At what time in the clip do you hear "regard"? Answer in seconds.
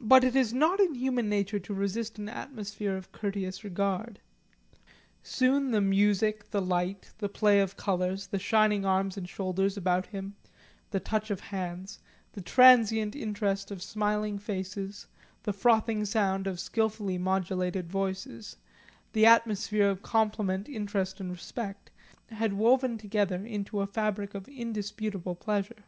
3.62-4.18